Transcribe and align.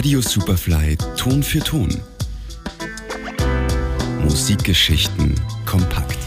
Radio 0.00 0.22
Superfly 0.22 0.96
Ton 1.18 1.42
für 1.42 1.58
Ton. 1.58 1.90
Musikgeschichten 4.22 5.34
kompakt. 5.66 6.18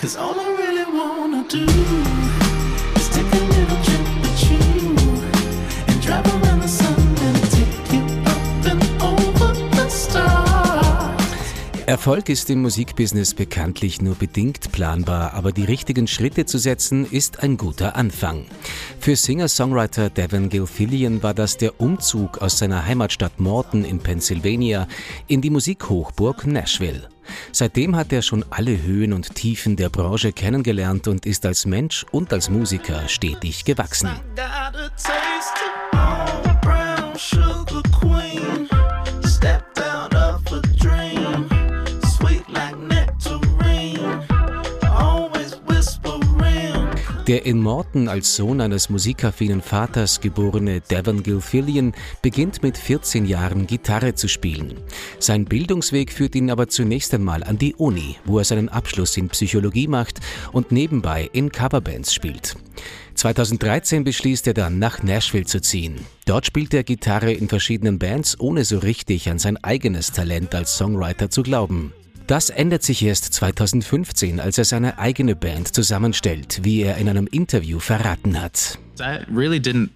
Cause 0.00 0.18
all 0.18 0.34
I 0.34 0.60
really 0.60 0.86
wanna 0.86 1.44
do 1.48 2.39
Erfolg 11.90 12.28
ist 12.28 12.48
im 12.50 12.62
Musikbusiness 12.62 13.34
bekanntlich 13.34 14.00
nur 14.00 14.14
bedingt 14.14 14.70
planbar, 14.70 15.34
aber 15.34 15.50
die 15.50 15.64
richtigen 15.64 16.06
Schritte 16.06 16.46
zu 16.46 16.56
setzen 16.56 17.04
ist 17.04 17.42
ein 17.42 17.56
guter 17.56 17.96
Anfang. 17.96 18.46
Für 19.00 19.16
Singer-Songwriter 19.16 20.08
Devin 20.08 20.50
Gilfillian 20.50 21.20
war 21.24 21.34
das 21.34 21.56
der 21.56 21.80
Umzug 21.80 22.38
aus 22.38 22.58
seiner 22.58 22.86
Heimatstadt 22.86 23.40
Morton 23.40 23.84
in 23.84 23.98
Pennsylvania 23.98 24.86
in 25.26 25.40
die 25.40 25.50
Musikhochburg 25.50 26.46
Nashville. 26.46 27.08
Seitdem 27.50 27.96
hat 27.96 28.12
er 28.12 28.22
schon 28.22 28.44
alle 28.50 28.80
Höhen 28.80 29.12
und 29.12 29.34
Tiefen 29.34 29.74
der 29.74 29.88
Branche 29.88 30.32
kennengelernt 30.32 31.08
und 31.08 31.26
ist 31.26 31.44
als 31.44 31.66
Mensch 31.66 32.06
und 32.12 32.32
als 32.32 32.50
Musiker 32.50 33.08
stetig 33.08 33.64
gewachsen. 33.64 34.10
Der 47.30 47.46
in 47.46 47.60
Morton 47.62 48.08
als 48.08 48.34
Sohn 48.34 48.60
eines 48.60 48.90
musikaffinen 48.90 49.62
Vaters 49.62 50.20
geborene 50.20 50.80
Devon 50.80 51.22
Gilfillian 51.22 51.92
beginnt 52.22 52.64
mit 52.64 52.76
14 52.76 53.24
Jahren 53.24 53.68
Gitarre 53.68 54.16
zu 54.16 54.26
spielen. 54.26 54.80
Sein 55.20 55.44
Bildungsweg 55.44 56.10
führt 56.10 56.34
ihn 56.34 56.50
aber 56.50 56.66
zunächst 56.66 57.14
einmal 57.14 57.44
an 57.44 57.56
die 57.56 57.76
Uni, 57.76 58.16
wo 58.24 58.38
er 58.38 58.44
seinen 58.44 58.68
Abschluss 58.68 59.16
in 59.16 59.28
Psychologie 59.28 59.86
macht 59.86 60.18
und 60.50 60.72
nebenbei 60.72 61.30
in 61.32 61.52
Coverbands 61.52 62.12
spielt. 62.12 62.56
2013 63.14 64.02
beschließt 64.02 64.48
er 64.48 64.54
dann, 64.54 64.80
nach 64.80 65.04
Nashville 65.04 65.44
zu 65.44 65.60
ziehen. 65.60 66.00
Dort 66.26 66.46
spielt 66.46 66.74
er 66.74 66.82
Gitarre 66.82 67.32
in 67.32 67.48
verschiedenen 67.48 68.00
Bands, 68.00 68.40
ohne 68.40 68.64
so 68.64 68.78
richtig 68.78 69.30
an 69.30 69.38
sein 69.38 69.56
eigenes 69.56 70.10
Talent 70.10 70.52
als 70.52 70.76
Songwriter 70.76 71.30
zu 71.30 71.44
glauben. 71.44 71.92
Das 72.30 72.48
ändert 72.48 72.84
sich 72.84 73.02
erst 73.02 73.34
2015, 73.34 74.38
als 74.38 74.56
er 74.56 74.64
seine 74.64 75.00
eigene 75.00 75.34
Band 75.34 75.74
zusammenstellt, 75.74 76.60
wie 76.62 76.82
er 76.82 76.96
in 76.98 77.08
einem 77.08 77.26
Interview 77.26 77.80
verraten 77.80 78.40
hat. 78.40 78.78
I 79.00 79.18
really 79.34 79.58
didn't 79.58 79.90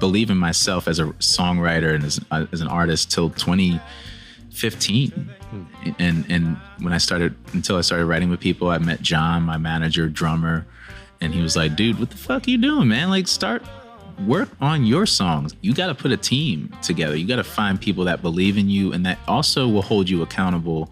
believe 0.00 0.32
in 0.32 0.36
myself 0.36 0.88
as 0.88 0.98
a 0.98 1.12
songwriter 1.20 1.94
and 1.94 2.02
as, 2.02 2.20
uh, 2.32 2.44
as 2.50 2.60
an 2.60 2.66
artist 2.66 3.12
till 3.12 3.30
2015. 3.30 5.30
And 6.00 6.24
and 6.28 6.56
when 6.80 6.92
I 6.92 6.98
started 6.98 7.36
until 7.52 7.78
I 7.78 7.82
started 7.82 8.06
writing 8.06 8.30
with 8.30 8.40
people, 8.40 8.68
I 8.68 8.78
met 8.78 9.00
John, 9.00 9.44
my 9.44 9.56
manager, 9.56 10.08
drummer, 10.08 10.66
and 11.20 11.32
he 11.32 11.40
was 11.40 11.54
like, 11.54 11.76
"Dude, 11.76 12.00
what 12.00 12.10
the 12.10 12.16
fuck 12.16 12.48
are 12.48 12.50
you 12.50 12.58
doing, 12.58 12.88
man? 12.88 13.10
Like 13.10 13.28
start 13.28 13.62
work 14.26 14.48
on 14.60 14.84
your 14.84 15.06
songs. 15.06 15.54
You 15.60 15.72
got 15.72 15.86
to 15.86 15.94
put 15.94 16.10
a 16.10 16.16
team 16.16 16.72
together. 16.82 17.14
You 17.14 17.28
got 17.28 17.36
to 17.36 17.44
find 17.44 17.80
people 17.80 18.06
that 18.06 18.22
believe 18.22 18.58
in 18.58 18.68
you 18.68 18.92
and 18.92 19.06
that 19.06 19.20
also 19.28 19.68
will 19.68 19.82
hold 19.82 20.08
you 20.08 20.22
accountable 20.22 20.90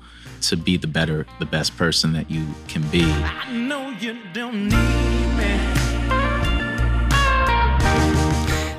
to 0.48 0.56
be 0.56 0.76
the 0.76 0.86
better, 0.86 1.26
the 1.38 1.46
best 1.46 1.76
person 1.76 2.12
that 2.12 2.30
you 2.30 2.44
can 2.68 2.82
be. 2.90 3.02
I 3.02 3.52
know 3.52 3.90
you 4.00 4.16
don't 4.32 4.68
need 4.68 5.36
me. 5.36 5.74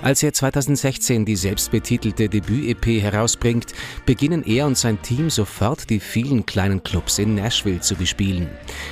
Als 0.05 0.21
er 0.21 0.33
2016 0.33 1.25
die 1.25 1.35
selbstbetitelte 1.35 2.29
Debüt-EP 2.29 3.01
herausbringt, 3.01 3.73
beginnen 4.05 4.43
er 4.43 4.67
und 4.67 4.77
sein 4.77 5.01
Team 5.01 5.31
sofort 5.31 5.89
die 5.89 5.99
vielen 5.99 6.45
kleinen 6.45 6.83
Clubs 6.83 7.17
in 7.17 7.33
Nashville 7.33 7.79
zu 7.79 7.95
bespielen. 7.95 8.47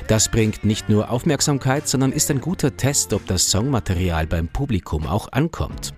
Das 0.07 0.28
bringt 0.28 0.66
nicht 0.66 0.89
nur 0.89 1.12
Aufmerksamkeit, 1.12 1.88
sondern 1.88 2.13
ist 2.13 2.31
ein 2.31 2.41
guter 2.41 2.75
Test, 2.75 3.13
ob 3.13 3.28
das 3.28 3.51
Songmaterial 3.51 4.25
beim 4.25 4.47
Publikum 4.47 5.06
auch 5.06 5.31
ankommt. 5.31 5.94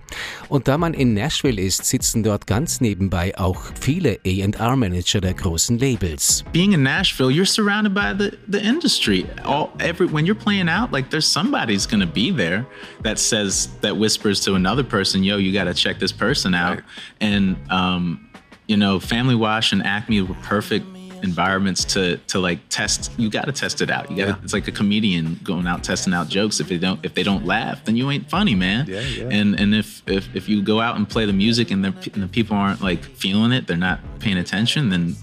Und 0.49 0.67
da 0.67 0.77
man 0.77 0.93
in 0.93 1.13
Nashville 1.13 1.59
ist, 1.59 1.85
sitzen 1.85 2.23
dort 2.23 2.47
ganz 2.47 2.81
nebenbei 2.81 3.37
auch 3.37 3.61
viele 3.79 4.19
A&R-Manager 4.25 5.21
der 5.21 5.33
großen 5.33 5.79
Labels. 5.79 6.43
Being 6.51 6.73
in 6.73 6.83
Nashville, 6.83 7.29
you're 7.29 7.45
surrounded 7.45 7.93
by 7.93 8.13
the, 8.17 8.37
the 8.47 8.59
industry. 8.59 9.25
All, 9.43 9.69
every, 9.79 10.07
when 10.07 10.25
you're 10.25 10.39
playing 10.39 10.69
out, 10.69 10.91
like 10.91 11.09
there's 11.09 11.25
somebody's 11.25 11.87
gonna 11.87 12.05
be 12.05 12.31
there 12.31 12.65
that 13.03 13.17
says, 13.17 13.69
that 13.81 13.97
whispers 13.97 14.39
to 14.41 14.53
another 14.55 14.83
person, 14.83 15.23
yo, 15.23 15.37
you 15.37 15.51
gotta 15.51 15.73
check 15.73 15.99
this 15.99 16.11
person 16.11 16.53
out. 16.53 16.75
Right. 16.75 16.83
And, 17.21 17.57
um, 17.71 18.29
you 18.67 18.77
know, 18.77 18.99
Family 18.99 19.35
Wash 19.35 19.71
and 19.73 19.83
Acme 19.83 20.21
were 20.21 20.35
perfect 20.41 20.85
environments 21.23 21.85
to 21.85 22.17
to 22.27 22.39
like 22.39 22.59
test 22.69 23.11
you 23.17 23.29
got 23.29 23.45
to 23.45 23.51
test 23.51 23.81
it 23.81 23.89
out. 23.89 24.09
You 24.09 24.17
got 24.17 24.27
yeah. 24.27 24.35
it's 24.43 24.53
like 24.53 24.67
a 24.67 24.71
comedian 24.71 25.39
going 25.43 25.67
out 25.67 25.83
testing 25.83 26.13
out 26.13 26.27
jokes. 26.27 26.59
If 26.59 26.69
they 26.69 26.77
don't 26.77 27.03
if 27.05 27.13
they 27.13 27.23
don't 27.23 27.45
laugh 27.45 27.83
then 27.85 27.95
you 27.95 28.09
ain't 28.11 28.29
funny 28.29 28.55
man. 28.55 28.85
Yeah, 28.87 28.99
yeah. 29.01 29.29
and 29.31 29.59
and 29.59 29.75
if, 29.75 30.01
if 30.07 30.33
if 30.35 30.49
you 30.49 30.61
go 30.61 30.79
out 30.79 30.95
and 30.95 31.07
play 31.07 31.25
the 31.25 31.33
music 31.33 31.71
and 31.71 31.83
the, 31.83 31.93
and 32.13 32.23
the 32.23 32.27
people 32.27 32.55
aren't 32.55 32.81
like 32.81 33.03
feeling 33.03 33.51
it 33.51 33.67
they're 33.67 33.77
not 33.77 33.99
paying 34.19 34.37
attention 34.37 34.89
then 34.89 35.15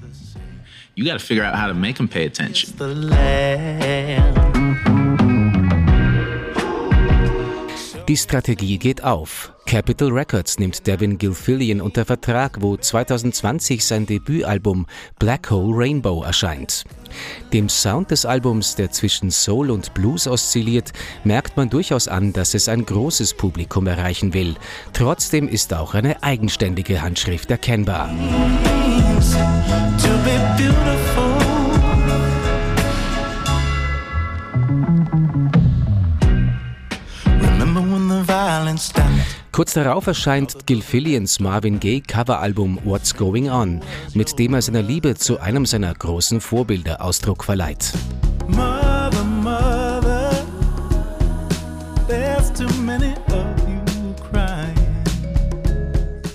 you 0.94 1.04
got 1.04 1.19
to 1.19 1.25
figure 1.25 1.42
out 1.42 1.54
how 1.54 1.66
to 1.66 1.75
make 1.75 1.97
them 1.97 2.09
pay 2.09 2.26
attention 2.26 2.72
Die 8.12 8.18
Strategie 8.18 8.76
geht 8.76 9.02
auf. 9.02 9.54
Capitol 9.64 10.12
Records 10.12 10.58
nimmt 10.58 10.86
Devin 10.86 11.16
Gilfillian 11.16 11.80
unter 11.80 12.04
Vertrag, 12.04 12.58
wo 12.60 12.76
2020 12.76 13.82
sein 13.82 14.04
Debütalbum 14.04 14.84
Black 15.18 15.50
Hole 15.50 15.74
Rainbow 15.74 16.22
erscheint. 16.22 16.84
Dem 17.54 17.70
Sound 17.70 18.10
des 18.10 18.26
Albums, 18.26 18.74
der 18.74 18.90
zwischen 18.90 19.30
Soul 19.30 19.70
und 19.70 19.94
Blues 19.94 20.28
oszilliert, 20.28 20.92
merkt 21.24 21.56
man 21.56 21.70
durchaus 21.70 22.06
an, 22.06 22.34
dass 22.34 22.52
es 22.52 22.68
ein 22.68 22.84
großes 22.84 23.32
Publikum 23.32 23.86
erreichen 23.86 24.34
will. 24.34 24.56
Trotzdem 24.92 25.48
ist 25.48 25.72
auch 25.72 25.94
eine 25.94 26.22
eigenständige 26.22 27.00
Handschrift 27.00 27.50
erkennbar. 27.50 28.10
Kurz 39.53 39.75
darauf 39.75 40.06
erscheint 40.06 40.66
Gilfillians 40.66 41.41
Marvin 41.41 41.78
Gaye 41.78 42.00
Coveralbum 42.00 42.78
What's 42.84 43.15
Going 43.15 43.50
On, 43.50 43.81
mit 44.15 44.38
dem 44.38 44.55
er 44.55 44.62
seiner 44.62 44.83
Liebe 44.83 45.15
zu 45.15 45.41
einem 45.41 45.66
seiner 45.66 45.94
großen 45.94 46.41
Vorbilder 46.41 47.03
Ausdruck 47.03 47.44
verleiht. 47.44 47.93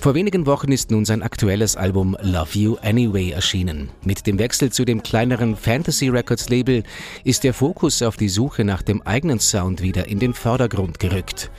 Vor 0.00 0.14
wenigen 0.14 0.46
Wochen 0.46 0.70
ist 0.70 0.92
nun 0.92 1.04
sein 1.04 1.24
aktuelles 1.24 1.76
Album 1.76 2.16
Love 2.22 2.56
You 2.56 2.76
Anyway 2.82 3.30
erschienen. 3.30 3.90
Mit 4.04 4.28
dem 4.28 4.38
Wechsel 4.38 4.70
zu 4.70 4.84
dem 4.84 5.02
kleineren 5.02 5.56
Fantasy 5.56 6.08
Records 6.08 6.48
Label 6.48 6.84
ist 7.24 7.42
der 7.42 7.52
Fokus 7.52 8.00
auf 8.02 8.16
die 8.16 8.28
Suche 8.28 8.64
nach 8.64 8.82
dem 8.82 9.02
eigenen 9.02 9.40
Sound 9.40 9.82
wieder 9.82 10.06
in 10.06 10.20
den 10.20 10.34
Vordergrund 10.34 11.00
gerückt. 11.00 11.50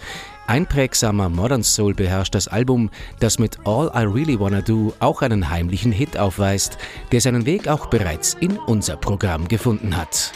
Einprägsamer 0.47 1.27
Modern 1.27 1.63
Soul 1.63 1.93
beherrscht 1.93 2.33
das 2.33 2.47
Album, 2.47 2.89
das 3.19 3.39
mit 3.39 3.57
All 3.65 3.91
I 3.93 4.05
Really 4.05 4.39
Wanna 4.39 4.61
Do 4.61 4.93
auch 4.99 5.21
einen 5.21 5.49
heimlichen 5.49 5.91
Hit 5.91 6.17
aufweist, 6.17 6.77
der 7.11 7.19
seinen 7.19 7.45
Weg 7.45 7.67
auch 7.67 7.87
bereits 7.87 8.35
in 8.39 8.57
unser 8.57 8.95
Programm 8.95 9.49
gefunden 9.49 9.97
hat. 9.97 10.31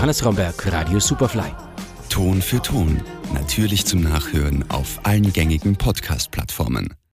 Johannes 0.00 0.24
Romberg, 0.24 0.72
Radio 0.72 0.98
Superfly. 0.98 1.52
Ton 2.08 2.40
für 2.40 2.62
Ton, 2.62 3.02
natürlich 3.34 3.84
zum 3.84 4.00
Nachhören 4.00 4.64
auf 4.70 4.98
allen 5.02 5.30
gängigen 5.30 5.76
Podcast-Plattformen. 5.76 6.94